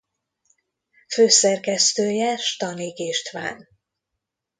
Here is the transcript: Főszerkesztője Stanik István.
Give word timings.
Főszerkesztője 1.07 2.37
Stanik 2.37 2.97
István. 2.97 3.67